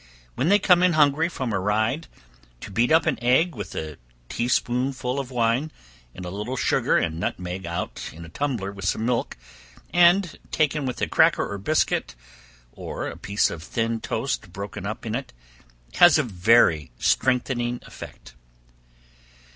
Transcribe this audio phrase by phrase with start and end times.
[0.33, 2.07] When they come in hungry from a ride,
[2.61, 5.71] to beat up an egg with a tea spoonful of wine,
[6.15, 9.37] and a little sugar and nutmeg put in a tumbler with some milk,
[9.93, 12.15] and taken with a cracker or biscuit,
[12.71, 15.33] or a piece of thin toast broken up in it,
[15.97, 18.33] has a very strengthening effect.